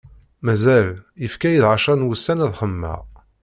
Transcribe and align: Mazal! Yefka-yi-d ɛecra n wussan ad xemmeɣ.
Mazal! 0.45 0.89
Yefka-yi-d 1.21 1.63
ɛecra 1.71 1.93
n 1.95 2.05
wussan 2.07 2.43
ad 2.45 2.53
xemmeɣ. 2.59 3.01